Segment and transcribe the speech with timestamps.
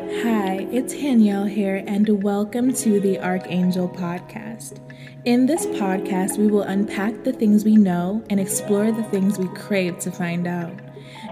[0.00, 4.80] Hi, it's Danielle here, and welcome to the Archangel Podcast.
[5.26, 9.46] In this podcast, we will unpack the things we know and explore the things we
[9.48, 10.72] crave to find out.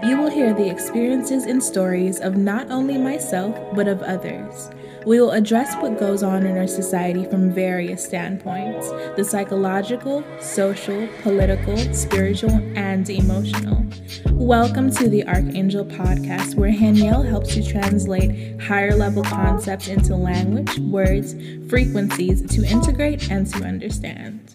[0.03, 4.69] You will hear the experiences and stories of not only myself, but of others.
[5.05, 11.07] We will address what goes on in our society from various standpoints the psychological, social,
[11.21, 13.85] political, spiritual, and emotional.
[14.31, 20.77] Welcome to the Archangel Podcast, where Haniel helps you translate higher level concepts into language,
[20.79, 21.35] words,
[21.69, 24.48] frequencies to integrate and to understand.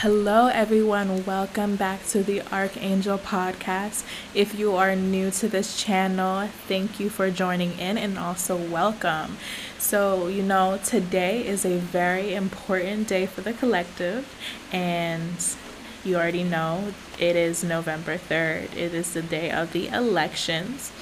[0.00, 1.24] Hello, everyone.
[1.24, 4.04] Welcome back to the Archangel Podcast.
[4.34, 9.38] If you are new to this channel, thank you for joining in and also welcome.
[9.78, 14.28] So, you know, today is a very important day for the collective,
[14.70, 15.56] and
[16.04, 18.76] you already know it is November 3rd.
[18.76, 20.92] It is the day of the elections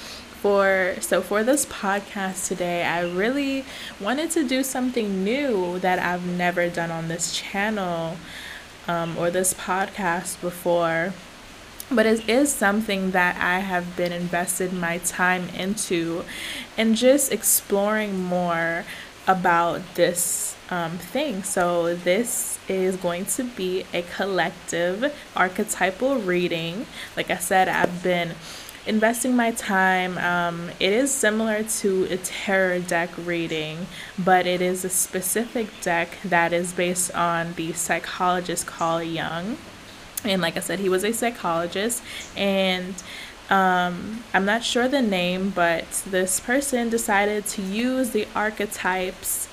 [0.41, 3.65] for so for this podcast today i really
[3.99, 8.15] wanted to do something new that i've never done on this channel
[8.87, 11.13] um, or this podcast before,
[11.91, 16.23] but it is something that I have been invested my time into
[16.77, 18.85] and just exploring more
[19.27, 21.43] about this um, thing.
[21.43, 26.87] So, this is going to be a collective archetypal reading.
[27.15, 28.33] Like I said, I've been
[28.85, 30.17] investing my time.
[30.17, 36.17] Um, it is similar to a tarot deck reading, but it is a specific deck
[36.23, 39.57] that is based on the psychologist Carl Jung.
[40.23, 42.01] And like I said, he was a psychologist,
[42.35, 42.95] and
[43.49, 49.47] um, I'm not sure the name, but this person decided to use the archetypes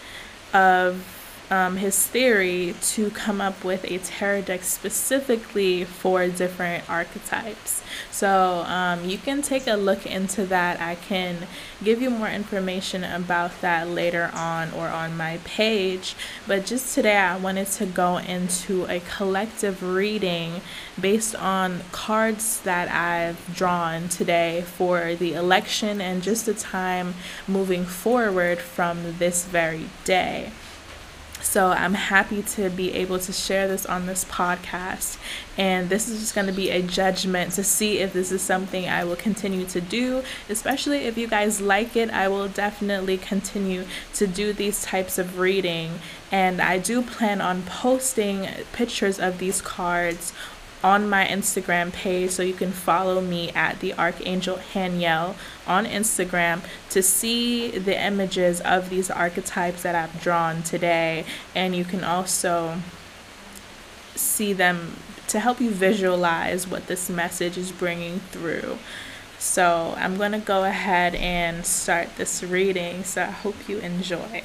[0.55, 1.22] of
[1.53, 7.83] um, his theory to come up with a tarot deck specifically for different archetypes.
[8.11, 10.81] So um, you can take a look into that.
[10.81, 11.47] I can
[11.85, 16.17] give you more information about that later on or on my page.
[16.47, 20.63] But just today, I wanted to go into a collective reading
[20.99, 27.13] based on cards that I've drawn today for the election and just the time
[27.47, 30.51] moving forward from this very day.
[31.43, 35.19] So I'm happy to be able to share this on this podcast.
[35.59, 38.89] And this is just going to be a judgment to see if this is something
[38.89, 42.11] I will continue to do, especially if you guys like it.
[42.11, 45.99] I will definitely continue to do these types of reading.
[46.31, 50.33] And I do plan on posting pictures of these cards
[50.83, 52.31] on my Instagram page.
[52.31, 55.35] So you can follow me at the Archangel Haniel
[55.67, 61.25] on Instagram to see the images of these archetypes that I've drawn today.
[61.55, 62.79] And you can also
[64.15, 64.97] see them
[65.29, 68.79] to help you visualize what this message is bringing through.
[69.39, 73.03] So I'm going to go ahead and start this reading.
[73.05, 74.45] So I hope you enjoy.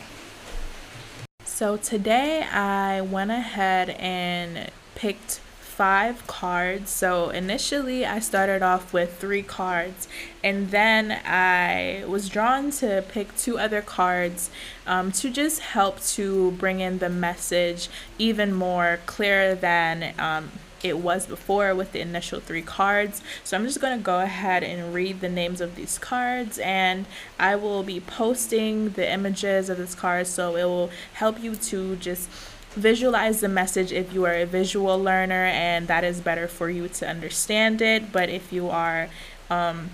[1.44, 5.42] So today I went ahead and picked
[5.77, 6.89] five cards.
[6.89, 10.07] So initially, I started off with three cards,
[10.43, 14.49] and then I was drawn to pick two other cards
[14.88, 20.13] um, to just help to bring in the message even more clear than.
[20.17, 20.51] Um,
[20.83, 23.23] it was before with the initial three cards.
[23.44, 27.07] So I'm just going to go ahead and read the names of these cards and
[27.39, 31.95] I will be posting the images of this card so it will help you to
[31.95, 32.29] just
[32.77, 36.88] visualize the message if you are a visual learner and that is better for you
[36.88, 38.11] to understand it.
[38.11, 39.09] But if you are
[39.49, 39.89] um,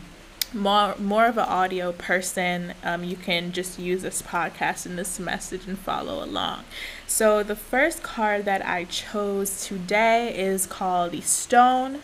[0.53, 5.19] more more of an audio person um, you can just use this podcast and this
[5.19, 6.63] message and follow along.
[7.07, 12.01] So the first card that i chose today is called the stone.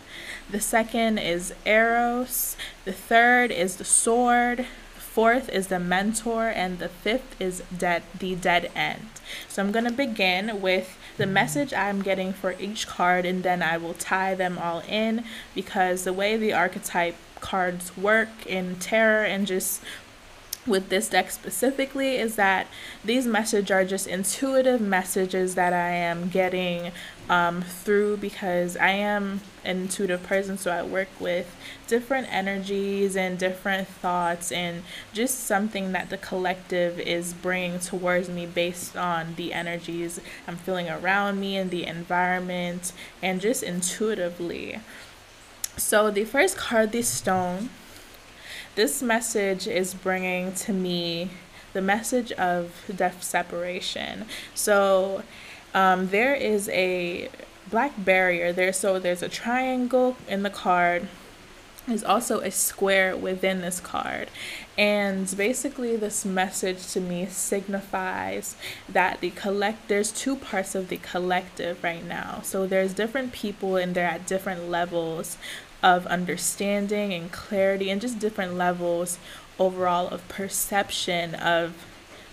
[0.50, 2.56] The second is eros.
[2.84, 4.66] The third is the sword.
[4.96, 6.48] Fourth is the mentor.
[6.48, 11.26] And the fifth is dead the dead end so I'm going to begin with the
[11.26, 15.24] message I'm getting for each card and then I will tie them all in
[15.54, 19.82] because the way the archetype cards work in tarot and just
[20.66, 22.66] with this deck specifically is that
[23.04, 26.92] these messages are just intuitive messages that I am getting
[27.30, 31.54] um, through because I am an intuitive person, so I work with
[31.86, 34.82] different energies and different thoughts, and
[35.12, 40.90] just something that the collective is bringing towards me based on the energies I'm feeling
[40.90, 42.92] around me and the environment,
[43.22, 44.80] and just intuitively.
[45.76, 47.70] So, the first card, the stone,
[48.74, 51.30] this message is bringing to me
[51.74, 54.26] the message of death separation.
[54.52, 55.22] So,
[55.74, 57.28] um, there is a
[57.70, 58.72] black barrier there.
[58.72, 61.08] So there's a triangle in the card,
[61.86, 64.28] There's also a square within this card.
[64.76, 68.54] And basically, this message to me signifies
[68.88, 72.42] that the collect there's two parts of the collective right now.
[72.44, 75.36] So there's different people, and they're at different levels
[75.82, 79.18] of understanding and clarity, and just different levels
[79.58, 81.74] overall of perception of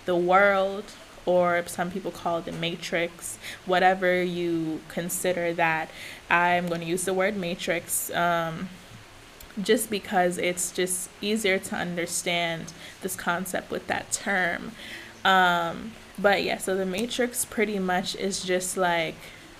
[0.05, 0.85] the world,
[1.27, 3.37] or some people call it the matrix,
[3.67, 5.91] whatever you consider that.
[6.29, 8.09] I'm going to use the word matrix.
[8.11, 8.69] Um,
[9.61, 12.71] just because it's just easier to understand
[13.01, 14.71] this concept with that term.
[15.25, 19.15] Um, but yeah, so the matrix pretty much is just like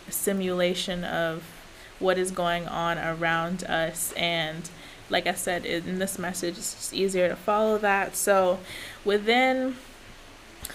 [0.07, 1.43] a simulation of
[1.99, 4.69] what is going on around us and
[5.09, 8.15] like I said in this message it's just easier to follow that.
[8.15, 8.59] So
[9.03, 9.75] within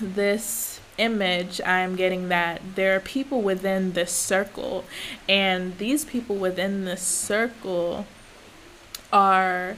[0.01, 4.85] this image, I'm getting that there are people within this circle,
[5.29, 8.07] and these people within this circle
[9.13, 9.77] are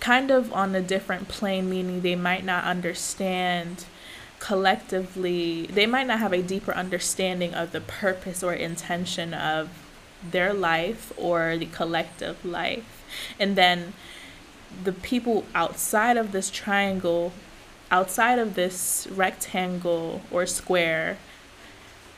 [0.00, 3.86] kind of on a different plane, meaning they might not understand
[4.38, 9.70] collectively, they might not have a deeper understanding of the purpose or intention of
[10.30, 13.02] their life or the collective life.
[13.40, 13.94] And then
[14.82, 17.32] the people outside of this triangle,
[17.90, 21.18] outside of this rectangle or square,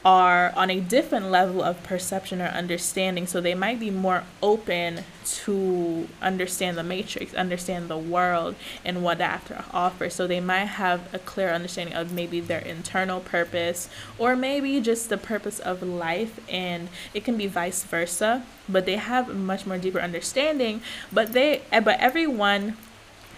[0.07, 3.27] are on a different level of perception or understanding.
[3.27, 8.55] So they might be more open to understand the matrix, understand the world
[8.85, 10.15] and what that offers.
[10.15, 15.09] So they might have a clear understanding of maybe their internal purpose or maybe just
[15.09, 18.47] the purpose of life and it can be vice versa.
[18.69, 20.83] But they have a much more deeper understanding.
[21.13, 22.77] But they but everyone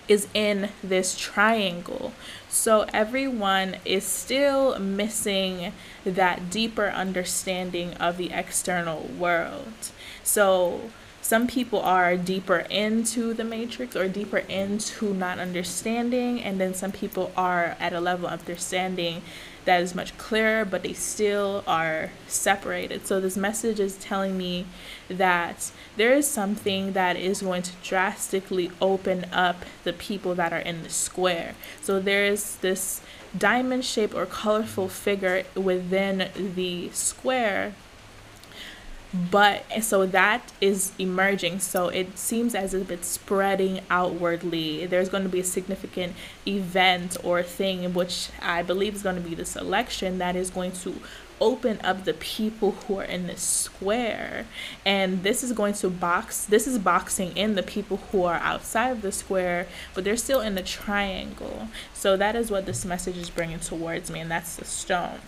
[0.09, 2.13] is in this triangle.
[2.49, 5.73] So everyone is still missing
[6.05, 9.93] that deeper understanding of the external world.
[10.25, 10.91] So
[11.29, 16.91] some people are deeper into the matrix or deeper into not understanding, and then some
[16.91, 19.21] people are at a level of understanding
[19.67, 23.07] that is much clearer, but they still are separated.
[23.07, 24.65] So, this message is telling me
[25.11, 30.61] that there is something that is going to drastically open up the people that are
[30.61, 31.55] in the square.
[31.83, 33.03] So, there is this
[33.37, 37.75] diamond shape or colorful figure within the square
[39.13, 41.61] but so that is emerging.
[41.61, 44.85] So it seems as if it's spreading outwardly.
[44.87, 46.15] There's going to be a significant
[46.47, 50.73] event or thing which i believe is going to be the selection that is going
[50.73, 50.95] to
[51.41, 54.45] open up the people who are in this square.
[54.85, 58.91] And this is going to box this is boxing in the people who are outside
[58.91, 61.69] of the square but they're still in the triangle.
[61.95, 65.21] So that is what this message is bringing towards me and that's the stone.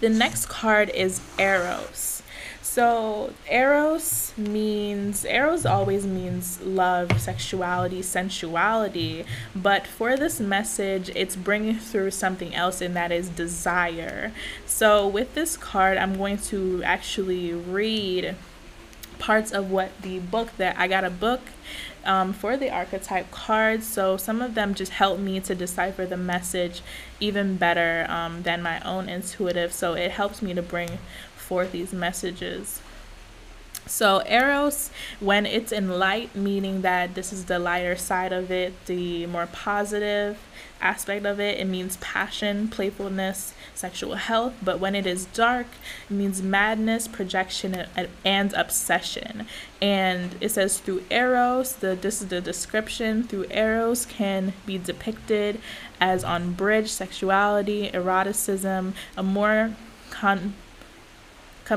[0.00, 2.19] The next card is eros
[2.62, 9.24] so, Eros means, Eros always means love, sexuality, sensuality.
[9.56, 14.32] But for this message, it's bringing through something else, and that is desire.
[14.66, 18.36] So, with this card, I'm going to actually read
[19.18, 21.40] parts of what the book that I got a book
[22.04, 23.86] um, for the archetype cards.
[23.86, 26.82] So some of them just help me to decipher the message
[27.20, 29.72] even better um, than my own intuitive.
[29.72, 30.98] So it helps me to bring
[31.50, 32.80] forth these messages.
[33.86, 38.72] So, Eros, when it's in light, meaning that this is the lighter side of it,
[38.86, 40.38] the more positive
[40.80, 44.54] aspect of it, it means passion, playfulness, sexual health.
[44.62, 45.66] But when it is dark,
[46.08, 47.86] it means madness, projection,
[48.24, 49.46] and obsession.
[49.82, 55.60] And it says through Eros, the, this is the description, through Eros can be depicted
[56.00, 59.74] as on bridge sexuality, eroticism, a more
[60.10, 60.54] con
[61.70, 61.76] uh,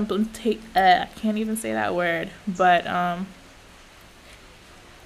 [0.75, 3.27] I can't even say that word, but um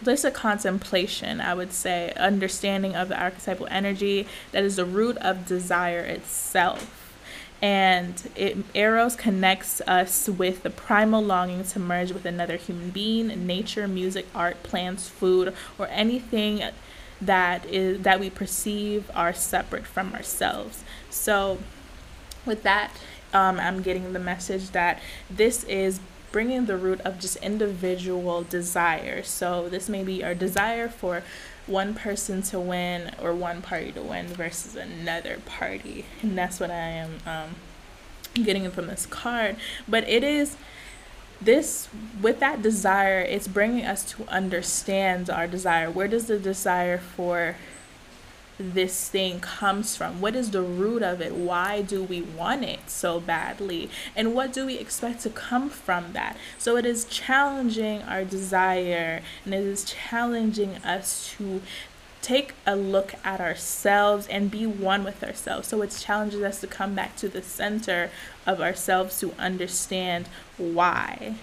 [0.04, 5.18] just a contemplation, I would say, understanding of the archetypal energy that is the root
[5.18, 7.16] of desire itself.
[7.62, 13.48] And it Eros connects us with the primal longing to merge with another human being,
[13.48, 16.62] nature, music, art, plants, food, or anything
[17.20, 20.84] that is that we perceive are separate from ourselves.
[21.10, 21.58] So
[22.46, 22.92] with that
[23.34, 26.00] um, I'm getting the message that this is
[26.32, 29.24] bringing the root of just individual desire.
[29.24, 31.24] So this may be our desire for
[31.66, 36.72] one person to win or one party to win versus another party, and that's what
[36.72, 37.56] I am um,
[38.44, 39.58] getting from this card.
[39.88, 40.56] But it is
[41.42, 41.88] this
[42.20, 47.56] with that desire it's bringing us to understand our desire where does the desire for
[48.60, 50.20] this thing comes from.
[50.22, 51.34] What is the root of it?
[51.34, 53.90] Why do we want it so badly?
[54.16, 56.38] And what do we expect to come from that?
[56.58, 61.62] So it is challenging our desire and it is challenging us to
[62.22, 65.68] take a look at ourselves and be one with ourselves.
[65.68, 68.10] So it challenges us to come back to the center
[68.46, 71.36] of ourselves to understand why.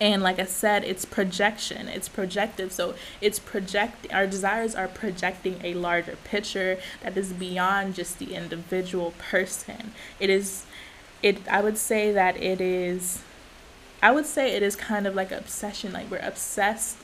[0.00, 2.72] And like I said, it's projection, it's projective.
[2.72, 8.34] So it's project our desires are projecting a larger picture that is beyond just the
[8.34, 9.92] individual person.
[10.18, 10.64] It is
[11.22, 13.22] it I would say that it is
[14.02, 15.92] I would say it is kind of like obsession.
[15.92, 16.96] Like we're obsessed.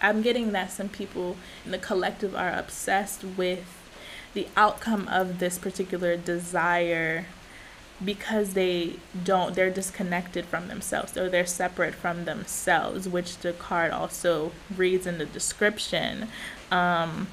[0.00, 3.64] I'm getting that some people in the collective are obsessed with
[4.34, 7.26] the outcome of this particular desire
[8.02, 13.90] because they don't they're disconnected from themselves or they're separate from themselves which the card
[13.92, 16.28] also reads in the description.
[16.70, 17.28] Um,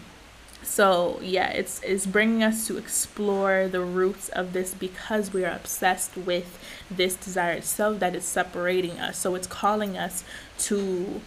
[0.64, 5.56] so yeah it's it's bringing us to explore the roots of this because we are
[5.56, 9.18] obsessed with this desire itself that is separating us.
[9.18, 10.24] So it's calling us
[10.60, 11.22] to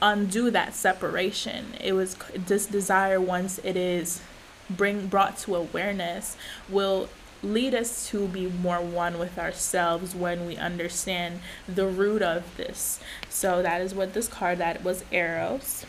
[0.00, 1.74] undo that separation.
[1.80, 4.20] It was this desire once it is
[4.68, 6.36] bring brought to awareness
[6.68, 7.08] will
[7.42, 13.00] lead us to be more one with ourselves when we understand the root of this.
[13.28, 15.84] So that is what this card that was Eros.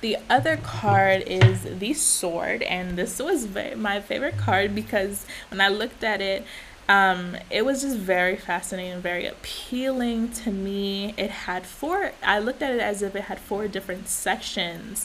[0.00, 5.68] The other card is the sword, and this was my favorite card because when I
[5.68, 6.44] looked at it,
[6.88, 11.14] um, it was just very fascinating, very appealing to me.
[11.16, 15.04] It had four, I looked at it as if it had four different sections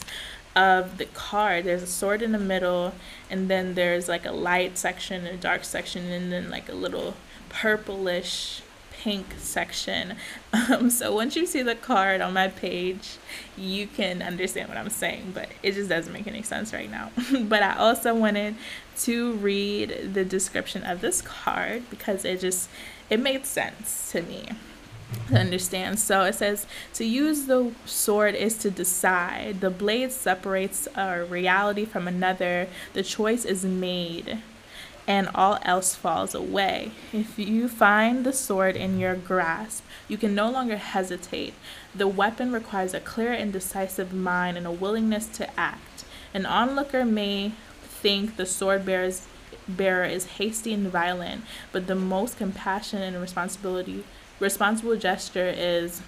[0.54, 1.64] of the card.
[1.64, 2.94] There's a sword in the middle,
[3.30, 7.14] and then there's like a light section, a dark section, and then like a little
[7.48, 10.16] purplish pink section.
[10.54, 13.16] Um, so once you see the card on my page,
[13.56, 17.10] you can understand what I'm saying, but it just doesn't make any sense right now.
[17.44, 18.56] but I also wanted
[18.98, 22.68] to read the description of this card because it just
[23.08, 24.50] it made sense to me
[25.34, 25.98] understand.
[25.98, 29.60] So it says to use the sword is to decide.
[29.60, 32.68] The blade separates a reality from another.
[32.92, 34.42] The choice is made
[35.06, 36.92] and all else falls away.
[37.12, 41.54] If you find the sword in your grasp, you can no longer hesitate.
[41.94, 46.04] The weapon requires a clear and decisive mind and a willingness to act.
[46.32, 47.52] An onlooker may
[47.82, 49.26] think the sword bearers
[49.68, 54.04] bearer is hasty and violent, but the most compassionate and responsibility
[54.40, 56.02] responsible gesture is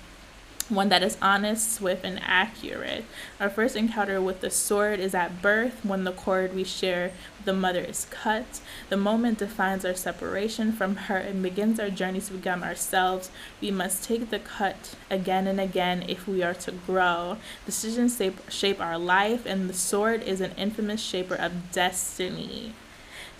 [0.68, 3.04] one that is honest, swift, and accurate.
[3.38, 7.44] Our first encounter with the sword is at birth when the cord we share with
[7.44, 8.60] the mother is cut.
[8.88, 13.30] The moment defines our separation from her and begins our journey to become ourselves.
[13.60, 17.36] We must take the cut again and again if we are to grow.
[17.66, 22.72] Decisions shape, shape our life, and the sword is an infamous shaper of destiny.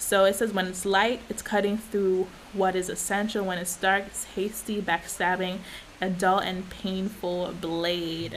[0.05, 3.43] So it says when it's light, it's cutting through what is essential.
[3.43, 5.61] When it's dark, it's hasty, backstabbing,
[5.99, 8.37] a dull and painful blade.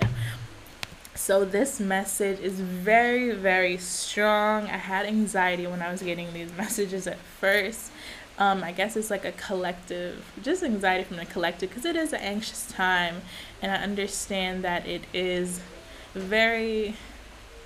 [1.13, 4.67] So this message is very, very strong.
[4.67, 7.91] I had anxiety when I was getting these messages at first.
[8.39, 12.13] Um, I guess it's like a collective, just anxiety from the collective, because it is
[12.13, 13.23] an anxious time,
[13.61, 15.59] and I understand that it is
[16.13, 16.95] very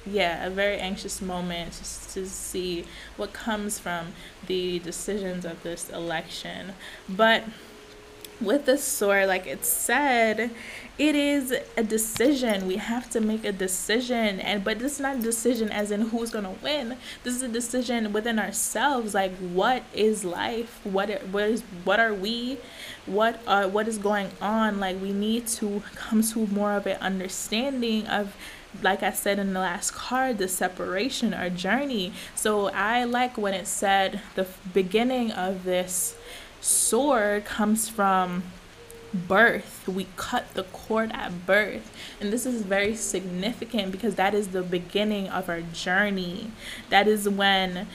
[0.05, 2.85] yeah, a very anxious moment just to see
[3.17, 4.13] what comes from
[4.47, 6.73] the decisions of this election.
[7.07, 7.43] But
[8.41, 10.49] with the sword, like it said,
[10.97, 12.65] it is a decision.
[12.65, 16.01] We have to make a decision, and but this is not a decision as in
[16.01, 16.97] who's gonna win.
[17.23, 19.13] This is a decision within ourselves.
[19.13, 20.79] Like, what is life?
[20.83, 22.57] What what is what are we?
[23.05, 24.79] What are what is going on?
[24.79, 28.35] Like, we need to come to more of an understanding of
[28.81, 32.13] like I said in the last card, the separation or journey.
[32.35, 36.15] So I like when it said the beginning of this
[36.61, 38.43] sword comes from
[39.13, 39.87] birth.
[39.87, 41.91] We cut the cord at birth.
[42.19, 46.51] And this is very significant because that is the beginning of our journey.
[46.89, 47.87] That is when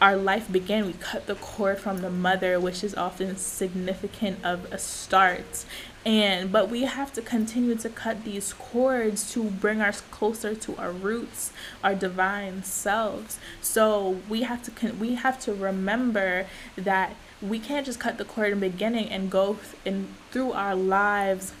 [0.00, 0.86] our life began.
[0.86, 5.64] We cut the cord from the mother, which is often significant of a start
[6.06, 10.76] and but we have to continue to cut these cords to bring us closer to
[10.76, 16.46] our roots our divine selves so we have to con- we have to remember
[16.76, 20.74] that we can't just cut the cord in the beginning and go in through our
[20.74, 21.52] lives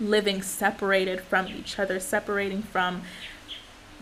[0.00, 3.02] living separated from each other separating from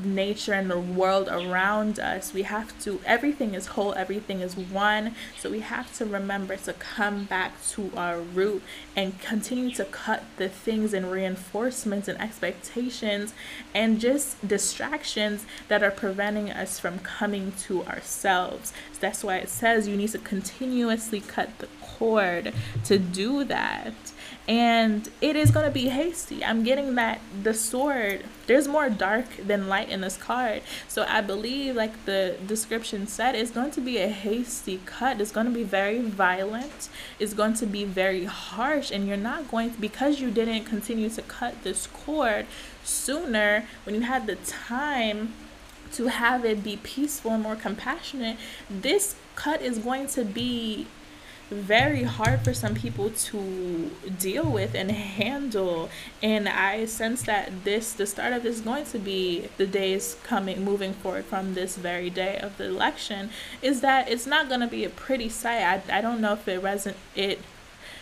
[0.05, 2.33] nature and the world around us.
[2.33, 5.15] We have to, everything is whole, everything is one.
[5.39, 8.63] So we have to remember to come back to our root
[8.97, 13.35] and continue to cut the things and reinforcements and expectations
[13.75, 18.73] and just distractions that are preventing us from coming to ourselves.
[18.93, 22.53] So that's why it says you need to continuously cut the cord
[22.85, 23.95] to do that
[24.49, 26.45] and it is going to be hasty.
[26.45, 30.63] I'm getting that the sword, there's more dark than light in this card.
[30.89, 35.21] So I believe, like the description said, it's going to be a hasty cut.
[35.21, 36.89] It's going to be very violent.
[37.21, 38.91] It's going to be very harsh.
[38.91, 42.47] And you're not going to, because you didn't continue to cut this cord
[42.83, 45.35] sooner when you had the time
[45.93, 50.87] to have it be peaceful and more compassionate, this cut is going to be
[51.53, 55.91] very hard for some people to deal with and handle.
[56.23, 60.17] And i sense that this the start of this is going to be the days
[60.23, 63.31] coming moving forward from this very day of the election
[63.61, 65.63] is that it's not going to be a pretty sight.
[65.63, 67.41] I, I don't know if it reson- it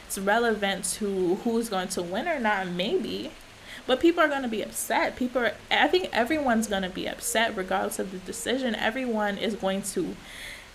[0.07, 3.31] it's relevant to who's going to win or not maybe.
[3.87, 5.17] But people are going to be upset.
[5.17, 8.75] People are, i think everyone's going to be upset regardless of the decision.
[8.75, 10.17] Everyone is going to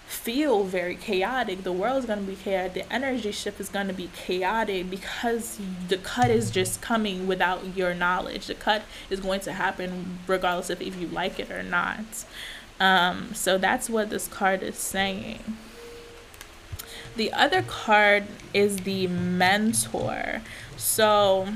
[0.07, 1.63] feel very chaotic.
[1.63, 2.74] The world is going to be chaotic.
[2.74, 7.75] The energy shift is going to be chaotic because the cut is just coming without
[7.75, 8.47] your knowledge.
[8.47, 12.25] The cut is going to happen regardless of if you like it or not.
[12.79, 15.39] Um, so that's what this card is saying.
[17.15, 20.41] The other card is the mentor.
[20.75, 21.47] So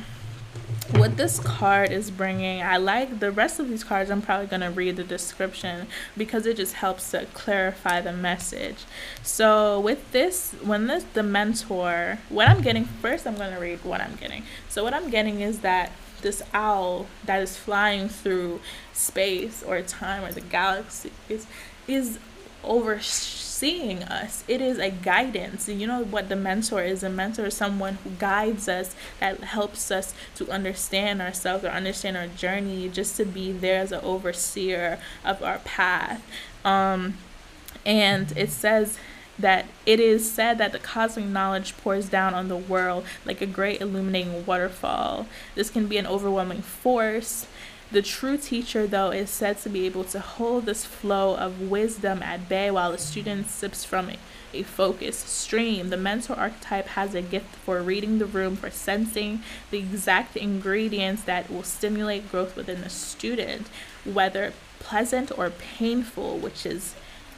[0.93, 4.09] what this card is bringing i like the rest of these cards.
[4.09, 8.85] I'm probably going to read the description because it just helps to clarify the message.
[9.23, 13.83] So with this when this the mentor what i'm getting first i'm going to read
[13.83, 14.43] what i'm getting.
[14.69, 15.91] So what i'm getting is that
[16.21, 18.59] this owl that is flying through
[18.93, 21.47] space or time or the galaxy is
[21.87, 22.19] is
[22.63, 22.99] over
[23.59, 24.45] seeing us.
[24.47, 25.67] It is a guidance.
[25.67, 27.03] You know what the mentor is?
[27.03, 32.15] A mentor is someone who guides us, that helps us to understand ourselves or understand
[32.15, 36.25] our journey, just to be there as an overseer of our path.
[36.63, 37.17] Um,
[37.85, 38.97] and it says
[39.37, 43.45] that it is said that the cosmic knowledge pours down on the world like a
[43.45, 45.27] great illuminating waterfall.
[45.55, 47.45] This can be an overwhelming force
[47.91, 52.21] the true teacher, though, is said to be able to hold this flow of wisdom
[52.21, 54.19] at bay while the student sips from it
[54.53, 55.89] a focused stream.
[55.89, 61.23] The mentor archetype has a gift for reading the room, for sensing the exact ingredients
[61.23, 63.67] that will stimulate growth within the student,
[64.03, 66.95] whether pleasant or painful, which is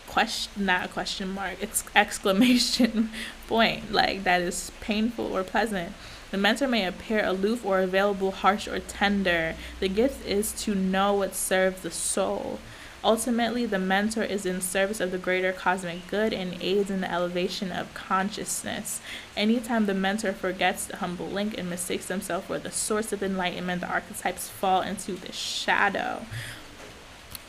[0.08, 3.10] question not a question mark, it's exclamation
[3.48, 3.92] point.
[3.92, 5.94] Like that is painful or pleasant.
[6.32, 9.56] The mentor may appear aloof or available, harsh or tender.
[9.80, 12.60] The gift is to know what serves the soul.
[13.04, 17.12] Ultimately, the mentor is in service of the greater cosmic good and aids in the
[17.12, 19.02] elevation of consciousness.
[19.36, 23.82] Anytime the mentor forgets the humble link and mistakes himself for the source of enlightenment,
[23.82, 26.26] the archetypes fall into the shadow.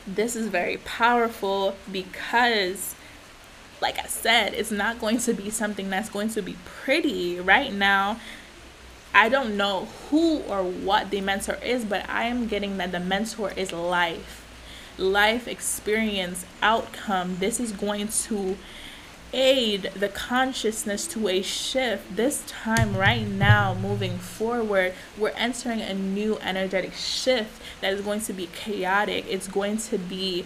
[0.07, 2.95] This is very powerful because
[3.83, 7.73] like I said, it's not going to be something that's going to be pretty right
[7.73, 8.21] now.
[9.15, 13.01] I don't know who or what the mentor is, but I am getting that the
[13.01, 14.45] mentor is life,
[14.97, 17.37] life experience, outcome.
[17.39, 18.57] This is going to
[19.35, 22.17] aid the consciousness to a shift.
[22.17, 28.21] This time, right now, moving forward, we're entering a new energetic shift that is going
[28.23, 29.25] to be chaotic.
[29.29, 30.45] It's going to be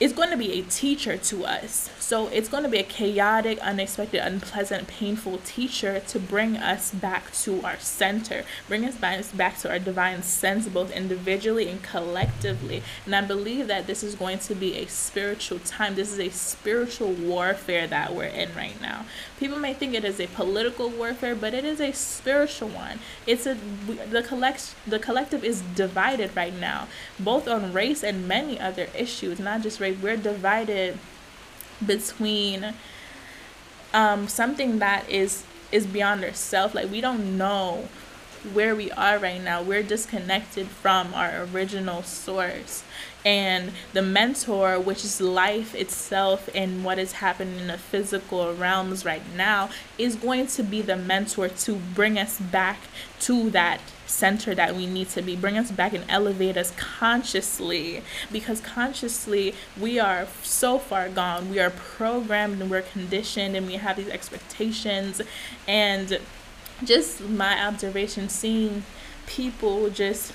[0.00, 1.90] is going to be a teacher to us.
[1.98, 7.30] So it's going to be a chaotic, unexpected, unpleasant, painful teacher to bring us back
[7.42, 12.82] to our center, bring us back, back to our divine sense, both individually and collectively.
[13.04, 15.96] And I believe that this is going to be a spiritual time.
[15.96, 19.04] This is a spiritual warfare that we're in right now.
[19.38, 23.00] People may think it is a political warfare, but it is a spiritual one.
[23.26, 23.56] It's a
[24.10, 29.38] the collect the collective is divided right now, both on race and many other issues,
[29.38, 30.98] not just race we're divided
[31.84, 32.74] between
[33.92, 36.74] um, something that is is beyond ourselves.
[36.74, 37.88] Like we don't know
[38.52, 39.62] where we are right now.
[39.62, 42.82] We're disconnected from our original source.
[43.24, 49.04] And the mentor, which is life itself and what is happening in the physical realms
[49.04, 52.78] right now, is going to be the mentor to bring us back
[53.20, 55.36] to that center that we need to be.
[55.36, 61.50] Bring us back and elevate us consciously because consciously we are so far gone.
[61.50, 65.22] We are programmed and we're conditioned and we have these expectations.
[65.66, 66.18] And
[66.84, 68.84] just my observation, seeing
[69.26, 70.32] people just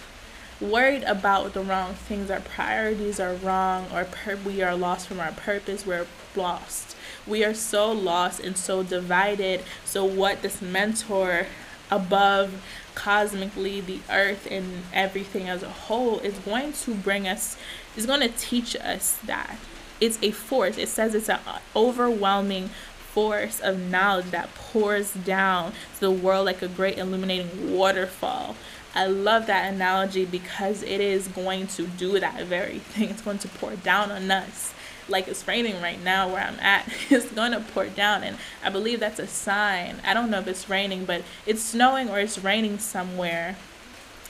[0.62, 2.32] worried about the wrong things.
[2.32, 5.86] Our priorities are wrong, or pur- we are lost from our purpose.
[5.86, 6.96] We're lost.
[7.28, 9.64] We are so lost and so divided.
[9.84, 11.48] So, what this mentor
[11.92, 12.64] above
[12.96, 17.58] cosmically the earth and everything as a whole is going to bring us
[17.96, 19.58] is going to teach us that
[20.02, 21.40] it's a force it says it's an
[21.76, 28.56] overwhelming force of knowledge that pours down to the world like a great illuminating waterfall
[28.96, 33.10] I love that analogy because it is going to do that very thing.
[33.10, 34.74] It's going to pour down on us.
[35.08, 36.88] Like it's raining right now where I'm at.
[37.10, 38.24] It's going to pour down.
[38.24, 40.02] And I believe that's a sign.
[40.04, 43.56] I don't know if it's raining, but it's snowing or it's raining somewhere.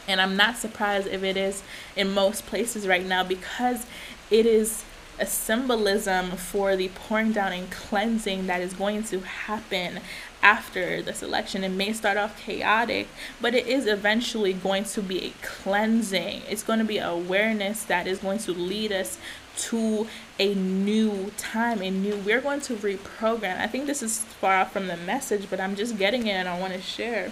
[0.08, 1.64] And I'm not surprised if it is
[1.96, 3.86] in most places right now because
[4.30, 4.84] it is
[5.20, 10.02] a symbolism for the pouring down and cleansing that is going to happen
[10.42, 11.64] after this election.
[11.64, 13.08] It may start off chaotic,
[13.42, 16.44] but it is eventually going to be a cleansing.
[16.50, 19.18] It's going to be awareness that is going to lead us
[19.58, 20.08] to
[20.40, 23.60] a new time, a new, we're going to reprogram.
[23.60, 26.60] I think this is far from the message, but I'm just getting it and I
[26.60, 27.32] want to share.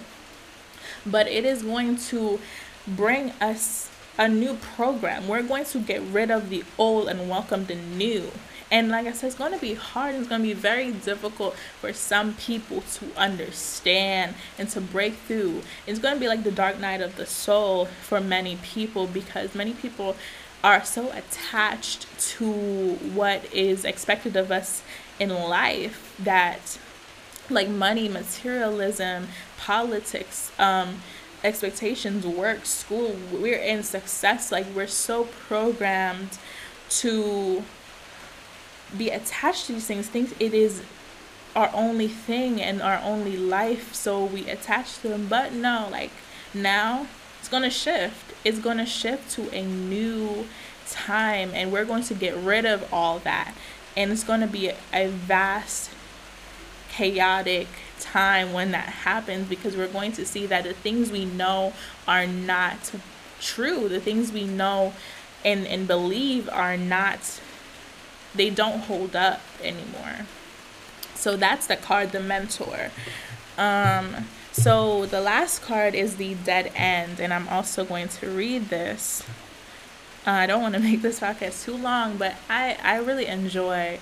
[1.04, 2.40] But it is going to
[2.86, 5.28] bring us a new program.
[5.28, 8.30] We're going to get rid of the old and welcome the new.
[8.70, 10.14] And like I said, it's going to be hard.
[10.14, 15.62] It's going to be very difficult for some people to understand and to break through.
[15.86, 19.54] It's going to be like the dark night of the soul for many people because
[19.54, 20.16] many people
[20.64, 24.82] are so attached to what is expected of us
[25.20, 26.78] in life that
[27.48, 30.96] like money materialism politics um
[31.44, 34.50] expectations, work, school, we're in success.
[34.50, 36.38] Like we're so programmed
[36.88, 37.62] to
[38.96, 40.82] be attached to these things, think it is
[41.54, 45.26] our only thing and our only life, so we attach to them.
[45.28, 46.10] But no, like
[46.52, 47.06] now
[47.44, 48.32] it's gonna shift.
[48.42, 50.46] It's gonna shift to a new
[50.88, 53.52] time, and we're going to get rid of all that,
[53.94, 55.90] and it's gonna be a, a vast,
[56.88, 57.66] chaotic
[58.00, 61.74] time when that happens because we're going to see that the things we know
[62.08, 62.94] are not
[63.42, 63.90] true.
[63.90, 64.94] The things we know
[65.44, 67.42] and, and believe are not,
[68.34, 70.24] they don't hold up anymore.
[71.14, 72.90] So that's the card, the mentor.
[73.58, 78.68] Um, so the last card is the dead end, and I'm also going to read
[78.70, 79.24] this.
[80.24, 83.98] Uh, I don't want to make this podcast too long, but I, I really enjoy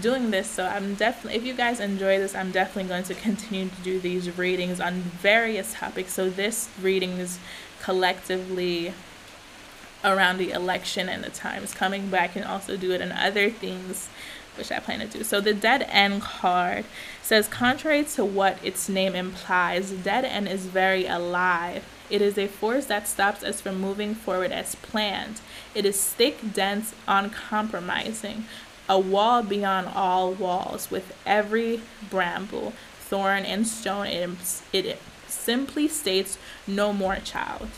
[0.00, 3.68] doing this so i'm definitely if you guys enjoy this i'm definitely going to continue
[3.68, 7.38] to do these readings on various topics so this reading is
[7.82, 8.94] collectively
[10.02, 14.08] around the election and the times coming i can also do it in other things
[14.56, 16.84] which i plan to do so the dead end card
[17.22, 22.46] says contrary to what its name implies dead end is very alive it is a
[22.46, 25.40] force that stops us from moving forward as planned.
[25.74, 28.44] It is thick, dense, uncompromising,
[28.86, 34.08] a wall beyond all walls, with every bramble, thorn, and stone.
[34.08, 36.36] It, it simply states,
[36.66, 37.70] No more child.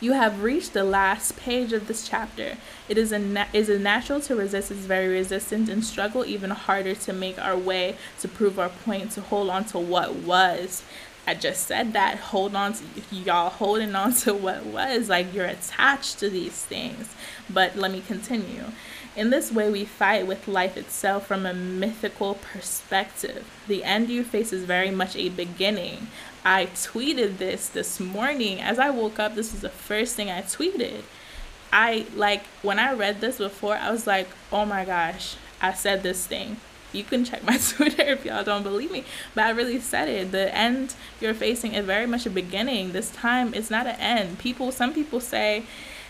[0.00, 2.56] You have reached the last page of this chapter.
[2.88, 6.50] It is a na- is a natural to resist, its very resistant, and struggle even
[6.50, 10.82] harder to make our way, to prove our point, to hold on to what was.
[11.26, 12.16] I just said that.
[12.18, 15.10] Hold on to y'all holding on to what was.
[15.10, 17.14] Like you're attached to these things.
[17.48, 18.64] But let me continue.
[19.16, 23.44] In this way, we fight with life itself from a mythical perspective.
[23.66, 26.06] The end you face is very much a beginning.
[26.44, 28.60] I tweeted this this morning.
[28.60, 31.02] As I woke up, this was the first thing I tweeted.
[31.72, 36.02] I like when I read this before, I was like, oh my gosh, I said
[36.02, 36.56] this thing.
[36.92, 39.04] You can check my Twitter if y'all don't believe me.
[39.34, 40.32] But I really said it.
[40.32, 42.92] The end you're facing is very much a beginning.
[42.92, 44.38] This time it's not an end.
[44.38, 45.64] People some people say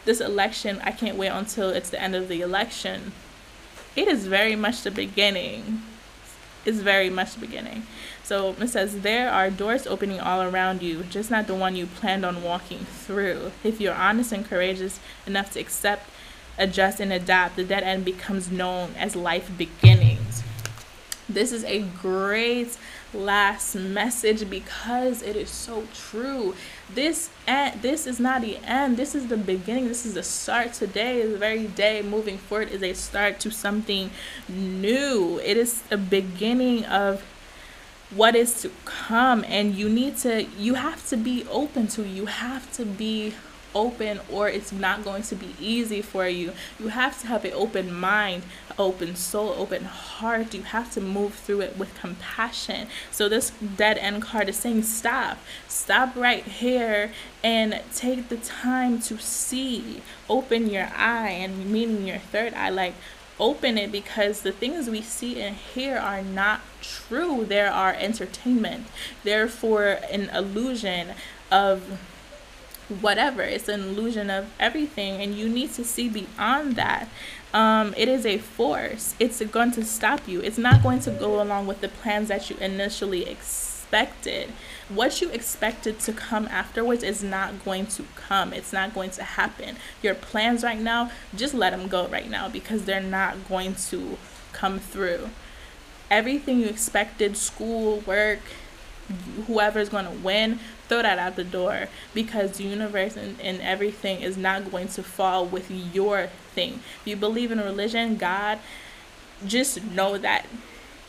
[0.05, 3.13] this election, I can't wait until it's the end of the election.
[3.97, 5.83] It is very much the beginning.
[6.65, 7.87] It's very much the beginning.
[8.31, 11.87] So it says, There are doors opening all around you, just not the one you
[11.87, 13.51] planned on walking through.
[13.65, 16.09] If you're honest and courageous enough to accept,
[16.57, 20.45] adjust, and adapt, the dead end becomes known as life beginnings.
[21.29, 22.79] This is a great
[23.13, 26.55] last message because it is so true.
[26.89, 28.97] This end, this is not the end.
[28.97, 29.89] This is the beginning.
[29.89, 30.73] This is the start.
[30.75, 34.13] Today is the very day moving forward is a start to something
[34.49, 35.41] new.
[35.43, 37.25] It is a beginning of
[38.11, 42.27] what is to come and you need to you have to be open to you
[42.27, 43.33] have to be
[43.75, 46.53] open or it's not going to be easy for you.
[46.79, 48.43] You have to have an open mind,
[48.79, 50.55] open soul, open heart.
[50.55, 52.89] You have to move through it with compassion.
[53.11, 55.39] So this dead end card is saying stop.
[55.69, 60.03] Stop right here and take the time to see.
[60.29, 62.95] Open your eye and meaning your third eye like
[63.41, 67.45] open it because the things we see and hear are not true.
[67.45, 68.87] There are entertainment.
[69.25, 71.15] Therefore, an illusion
[71.51, 71.83] of
[73.01, 73.43] whatever.
[73.43, 77.09] It's an illusion of everything, and you need to see beyond that.
[77.53, 79.15] Um, it is a force.
[79.19, 80.41] It's going to stop you.
[80.41, 83.27] It's not going to go along with the plans that you initially
[83.91, 84.53] expected.
[84.89, 88.53] What you expected to come afterwards is not going to come.
[88.53, 89.77] It's not going to happen.
[90.01, 94.17] Your plans right now, just let them go right now because they're not going to
[94.53, 95.31] come through.
[96.09, 98.41] Everything you expected, school, work,
[99.49, 104.23] whoever's going to win, throw that out the door because the universe and, and everything
[104.23, 106.75] is not going to fall with your thing.
[107.01, 108.61] If you believe in religion, God,
[109.45, 110.47] just know that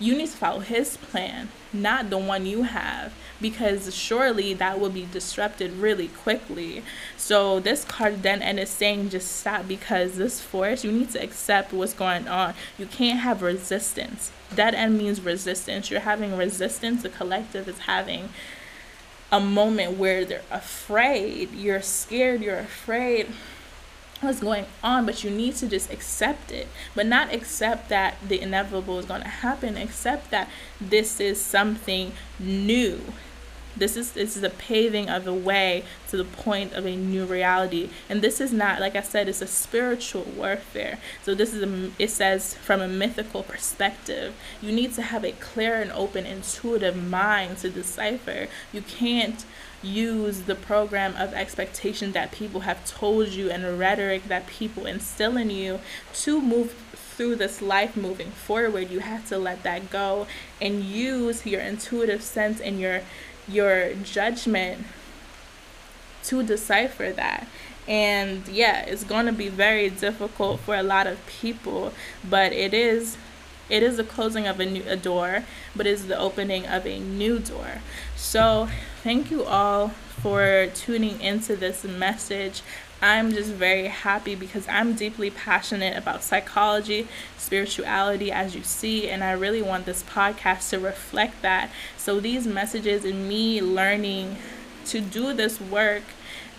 [0.02, 4.90] you need to follow His plan, not the one you have, because surely that will
[4.90, 6.84] be disrupted really quickly.
[7.18, 11.24] So this card then and is saying just stop because this force you need to
[11.24, 12.56] accept what's going on.
[12.78, 14.32] You can't have resistance.
[14.56, 15.92] Dead end means resistance.
[15.92, 17.04] You're having resistance.
[17.04, 18.30] The collective is having
[19.32, 21.54] a moment where they're afraid.
[21.54, 22.42] You're scared.
[22.42, 23.28] You're afraid
[24.22, 26.68] what's going on, but you need to just accept it.
[26.96, 32.14] But not accept that the inevitable is going to happen, accept that this is something
[32.40, 33.02] new.
[33.76, 37.26] This is this is a paving of the way to the point of a new
[37.26, 37.90] reality.
[38.10, 41.00] And this is not like I said, it's a spiritual warfare.
[41.24, 44.34] So this is a it says from a mythical perspective.
[44.62, 48.48] You need to have a clear and open intuitive mind to decipher.
[48.74, 49.46] You can't
[49.84, 54.86] use the program of expectation that people have told you and the rhetoric that people
[54.86, 55.80] instill in you
[56.13, 60.26] to move through this life moving forward you have to let that go
[60.62, 63.02] and use your intuitive sense and your
[63.48, 64.86] your judgment
[66.24, 67.48] to decipher that.
[67.88, 71.94] And yeah it's going to be very difficult for a lot of people
[72.28, 73.17] but it is
[73.70, 77.00] it is the closing of a new a door but it's the opening of a
[77.00, 77.82] new door.
[78.15, 78.70] So
[79.04, 79.90] thank you all
[80.22, 82.62] for tuning into this message
[83.02, 89.24] I'm just very happy because I'm deeply passionate about psychology, spirituality, as you see, and
[89.24, 91.72] I really want this podcast to reflect that.
[91.98, 94.38] So, these messages and me learning
[94.86, 96.04] to do this work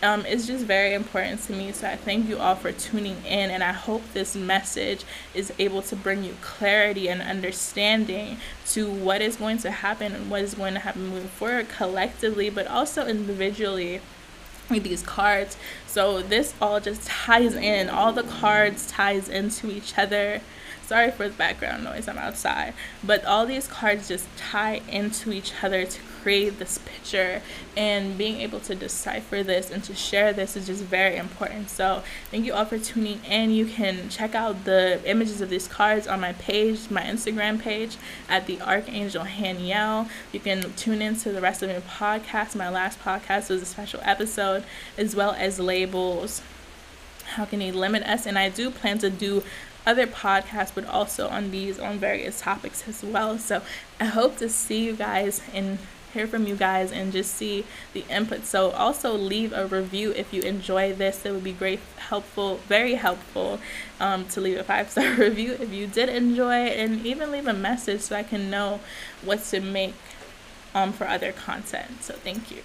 [0.03, 1.73] um, is just very important to me.
[1.73, 5.83] So I thank you all for tuning in, and I hope this message is able
[5.83, 8.39] to bring you clarity and understanding
[8.69, 12.51] to what is going to happen and what is going to happen moving forward collectively,
[12.51, 14.01] but also individually
[14.69, 15.57] with these cards.
[15.87, 17.89] So this all just ties in.
[17.89, 20.41] All the cards ties into each other.
[20.93, 22.07] Sorry for the background noise.
[22.07, 22.75] I'm outside.
[23.03, 27.41] But all these cards just tie into each other to create this picture.
[27.75, 31.71] And being able to decipher this and to share this is just very important.
[31.71, 33.53] So thank you all for tuning in.
[33.53, 37.97] You can check out the images of these cards on my page my instagram page
[38.29, 40.11] at the archangel haniel.
[40.31, 42.55] You can tune into the rest of my podcast.
[42.55, 44.63] My last podcast was a special episode
[44.99, 46.43] as well as labels.
[47.37, 48.27] How can he limit us?
[48.27, 49.43] And i do plan to do
[49.87, 53.39] other podcasts, but also on these on various topics as well.
[53.39, 53.63] So
[54.01, 55.79] I hope to see you guys and
[56.13, 58.45] hear from you guys and just see the input.
[58.45, 61.25] So also leave a review if you enjoy this.
[61.25, 63.59] It would be great, helpful, very helpful
[63.99, 67.47] um, to leave a five star review if you did enjoy it, and even leave
[67.47, 68.81] a message so I can know
[69.25, 69.95] what to make
[70.75, 72.03] um, for other content.
[72.03, 72.63] So thank you.